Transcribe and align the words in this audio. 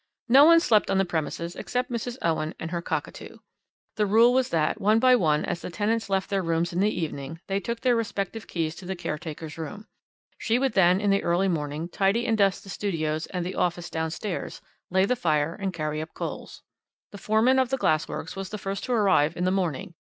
"No 0.27 0.45
one 0.45 0.59
slept 0.59 0.89
on 0.89 0.97
the 0.97 1.05
premises 1.05 1.55
except 1.55 1.91
Mrs. 1.91 2.17
Owen 2.23 2.55
and 2.59 2.71
her 2.71 2.81
cockatoo. 2.81 3.37
The 3.97 4.07
rule 4.07 4.33
was 4.33 4.49
that 4.49 4.81
one 4.81 4.97
by 4.97 5.15
one 5.15 5.45
as 5.45 5.61
the 5.61 5.69
tenants 5.69 6.09
left 6.09 6.27
their 6.31 6.41
rooms 6.41 6.73
in 6.73 6.79
the 6.79 6.89
evening 6.89 7.39
they 7.45 7.59
took 7.59 7.81
their 7.81 7.95
respective 7.95 8.47
keys 8.47 8.73
to 8.77 8.85
the 8.85 8.95
caretaker's 8.95 9.59
room. 9.59 9.85
She 10.39 10.57
would 10.57 10.73
then, 10.73 10.99
in 10.99 11.11
the 11.11 11.21
early 11.21 11.47
morning, 11.47 11.87
tidy 11.87 12.25
and 12.25 12.35
dust 12.35 12.63
the 12.63 12.67
studios 12.71 13.27
and 13.27 13.45
the 13.45 13.53
office 13.53 13.91
downstairs, 13.91 14.59
lay 14.89 15.05
the 15.05 15.15
fire 15.15 15.53
and 15.53 15.71
carry 15.71 16.01
up 16.01 16.15
coals. 16.15 16.63
"The 17.11 17.19
foreman 17.19 17.59
of 17.59 17.69
the 17.69 17.77
glass 17.77 18.07
works 18.07 18.35
was 18.35 18.49
the 18.49 18.57
first 18.57 18.83
to 18.85 18.93
arrive 18.93 19.37
in 19.37 19.43
the 19.43 19.51
morning. 19.51 19.93